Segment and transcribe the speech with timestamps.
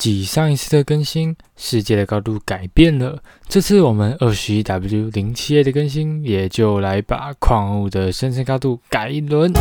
[0.00, 3.22] 继上一次的更新，世界的高度改变了。
[3.46, 9.52] 这次我们二十一 W 零七 A 的更新，也就来把矿物的生成高度改一轮。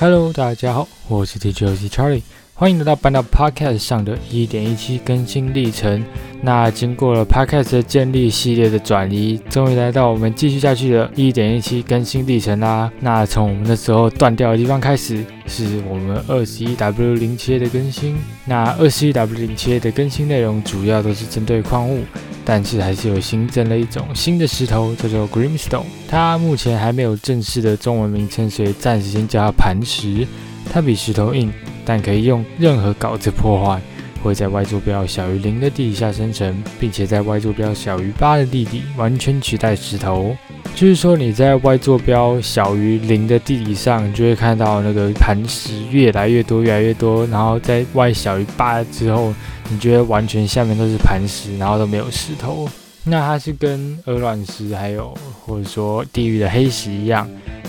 [0.00, 2.22] Hello，大家好，我是 t j c Charlie，
[2.60, 6.04] 欢迎来到搬到 Podcast 上的一点一七更新历程。
[6.42, 12.90] 那经过了 Podcast 的建立系列的转移，终于来到我们继续下去的一点一七更新历程啦。
[12.98, 18.16] 那从我们那时候断掉的地方开始，是我们二十一 W 零七 A 的更新。
[18.44, 22.00] 那二十一 W 零七 A 的更新内容主要都是针对矿物，
[22.44, 25.84] 但是还是有新增了一种新的石头，叫做 Grimstone。
[26.08, 30.26] 它目前还没有正式的中文名称，所以暂时先叫它磐石。
[30.70, 31.50] 它比石头硬，
[31.88, 33.80] 但可以用任何稿子破坏。
[34.20, 40.36] 会在 y 坐标小于零的地底下生成，并且在 y 坐标小于八的地底完全取代石头。
[40.74, 47.24] 就是说，你在 y 坐标小于零的地底上，就会看到那个磐石越来越多，越来越多。
[47.28, 49.32] 然后在 y 小于八之后，
[49.70, 52.68] 你觉得完全下面都是磐石，然后都没有石头。
[53.04, 57.26] 那它是跟鹅卵石还有或者说地狱的黑石一样。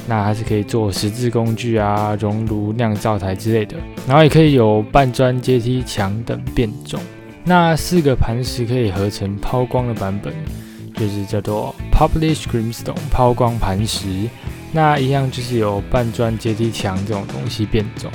[0.08, 7.00] 那还是可以做十字工具啊、熔炉、酿造台之类的，然后也可以有半砖、阶梯墙等变种。
[7.44, 10.34] 那四个磐石可以合成抛光的版本，
[10.96, 14.30] 就是叫做 Publish Grimstone 抛光磐石。
[14.72, 18.12] 那一样就是有半砖、阶梯墙这种东西变种。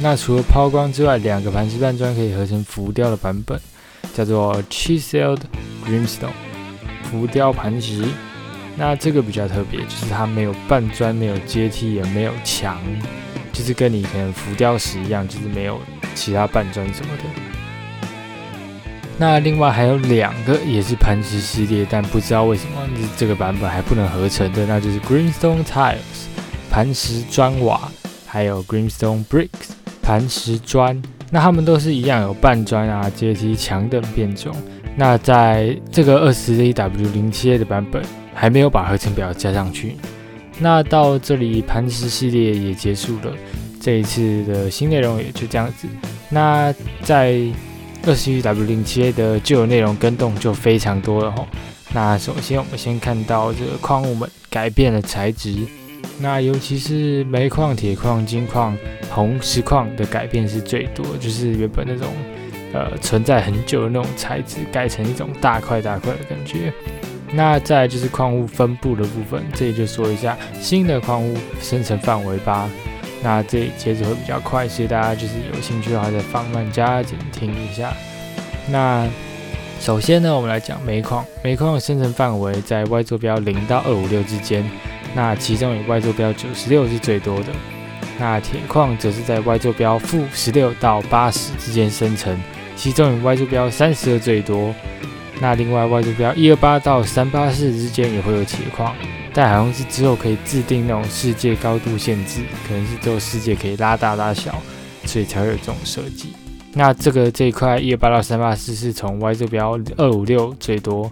[0.00, 3.60] 那除了抛光之外，两个磐石半砖可以合成浮雕的版本，
[4.14, 5.40] 叫做 Chiseled
[5.86, 6.30] Grimstone
[7.10, 8.04] 浮雕磐石。
[8.78, 12.78] 那这个比较特别，就是它没有半砖，没有阶梯，也没有墙，
[13.50, 15.80] 就是跟你可能浮雕石一样，就是没有
[16.14, 17.22] 其他半砖什么的。
[19.18, 26.26] 那另外还有两个也是磐石系列，但不知道为什么这个版本还不能合成的，那就是 Greenstone Tiles
[26.70, 27.90] 磐石砖瓦，
[28.26, 29.70] 还有 Greenstone Bricks
[30.02, 31.02] 磐石砖。
[31.30, 34.54] 那它们都是一样有半砖啊、阶梯、墙等变种。
[34.96, 38.02] 那在这个二十 A W 零七 A 的版本。
[38.36, 39.96] 还没有把合成表加上去。
[40.58, 43.32] 那到这里，磐石系列也结束了。
[43.80, 45.88] 这一次的新内容也就这样子。
[46.28, 47.40] 那在
[48.04, 51.46] 二十一 W 零七 A 的旧有内容跟动就非常多了哈。
[51.94, 55.56] 那首先我们先看到这个矿物们改变了材质。
[56.18, 58.76] 那尤其是煤矿、铁矿、金矿、
[59.10, 62.08] 红石矿的改变是最多，就是原本那种
[62.72, 66.72] 呃存在很久的那种材质，改成一种大块大块的感觉。
[67.32, 72.68] 那再就是矿物分布的部分，这里就说一下新的矿物生成范围吧。
[73.22, 77.92] 那这里节奏会比较快，所以大家就是有兴趣的话再放慢加减听一下。
[78.68, 79.06] 那
[79.80, 84.64] 首先呢，我们来讲煤矿，煤矿的生成范围在 y 坐标零到二五六之间，
[85.14, 87.46] 那其中以 y 坐标九十六是最多的。
[88.18, 92.38] 那铁矿则是在 y 坐标负十六到八十之间生成，
[92.76, 94.74] 其中以 y 坐标三十二最多。
[95.40, 98.94] 那另外 Y 坐标一二八到三八四之间也会有铁矿，
[99.34, 104.54] 但好像是之后可以制定那种世界高度限制，可能是只有世界可以拉大拉小，
[105.04, 106.32] 所以才会有这种设计。
[106.72, 111.10] 那这个这一块一二八到三八四是从 Y 坐标二五六最多。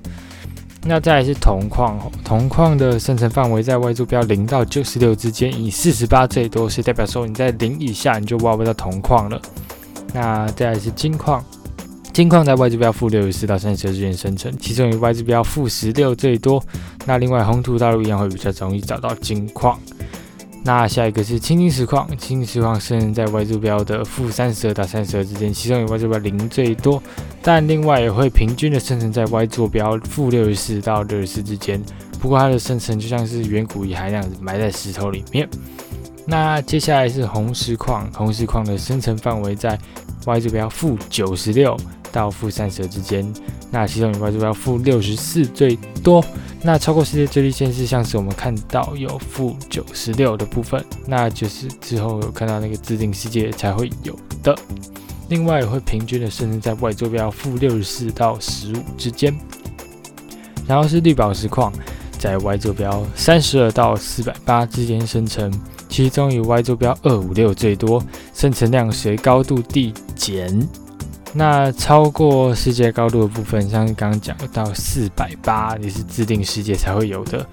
[0.87, 9.41] 那再来是铜矿，铜矿的生成范围在 Y 坐标零到九十六之间，以四十八最多，是代表说你在零以下你就挖不到铜矿了。
[10.13, 11.43] 那再来是金矿。
[12.15, 16.63] 金矿在 Y 坐标负六十四到三十二之间生成，其中以 Y 坐标负十六最多。
[17.07, 19.77] 那另外红土大陆一样会比较容易找到金矿。
[20.63, 27.03] 那下一个是青金石矿，青金石矿生成在 Y 坐标的负三十二到三十二之间，其中以 Y 坐标零最多。
[27.43, 31.83] 但另外也会平均的生成在 Y 坐标负六十四到六十四之间。
[32.21, 35.49] 不过它的生成就像是远古遗骸那样子埋在石头里面。
[36.29, 39.77] 那接下来是红石矿，红石矿的生成范围在
[40.25, 41.77] Y 坐标负九十六。
[42.15, 43.27] 到负三十之间，
[43.73, 46.25] 那其中以 Y 坐标负六十四最多，
[46.63, 54.57] 那超过世界最低限是像是我们看到有负九十六的部分，那就是之后有看到那个自定世界才会有的。
[55.29, 59.37] 另外也会平均的生成在 Y 坐标负六十四到十五之间，
[60.69, 61.73] 然后是绿宝石矿，
[62.17, 65.53] 在 Y 坐标三十二到四百八之间生成，
[65.89, 68.01] 其中以 Y 坐标二五六最多，
[68.33, 70.65] 生成量随高度递减。
[71.37, 77.45] 那超过世界高度的部分，像刚刚讲到四百八，也是自定世界才会有的。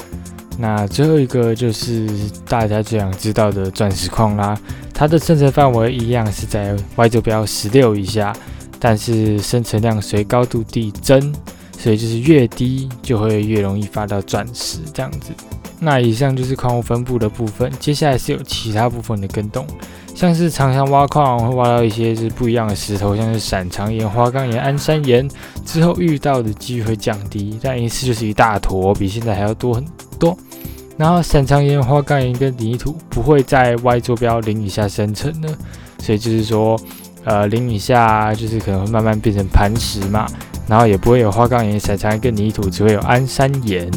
[0.59, 2.07] 那最后一个就是
[2.47, 4.55] 大家最想知道的钻石矿啦，
[4.93, 8.35] 它的生成范围一样是在 Y 坐标十六以下，
[8.79, 11.33] 但是生成量随高度递增，
[11.75, 15.31] 所以就是越低就会越容易发到钻石这样子。
[15.79, 19.65] 那以上就是矿物分布的部分，接下来是有其他部分的跟动。
[20.21, 25.27] 像是常常挖矿会挖到一些是不一样的石头，像是闪长岩、花岗岩、安山岩，
[25.65, 29.83] 之后遇到的机会降低，但一次就是一大坨，比现在还要多很
[30.19, 30.37] 多。
[30.95, 35.49] 然后闪长岩、花岗岩跟泥土不会在 Y 坐标零以下生成的，
[35.97, 36.79] 所以就是说，
[37.23, 40.27] 呃，零以下就是可能会慢慢变成磐石嘛，
[40.67, 43.89] 然后也不会有花岗岩、闪长岩跟泥土，只会有安山岩。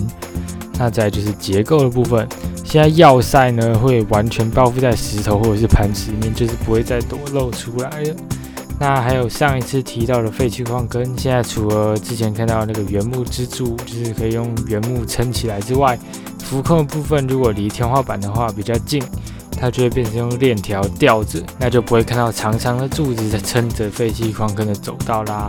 [0.78, 2.26] 那再就是结构的部分，
[2.74, 8.16] 现在要塞呢会完全包覆在石头或者是磐石里面，就是不会再多露出来了。
[8.80, 15.96] 那还有上一次提到的废弃矿坑，现在除了之前看到那个原木支柱，就是可以用原木撑起来之外，
[16.40, 19.00] 浮空的部分如果离天花板的话比较近，
[19.52, 25.48] 它就会变成用链条吊着，那就不会看到长长的柱子在撑着废弃矿坑的走道啦。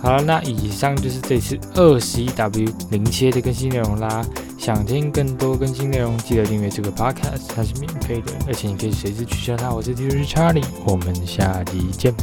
[0.00, 4.24] 好了，那以上就是这次二十一 W 零切的更新内容啦。
[4.62, 9.74] 想听更多更新内容，记得订阅这个 podcast，它是免费的，而且你可以随时取消它。
[9.74, 12.14] 我是 DJ Charlie，我们下集见。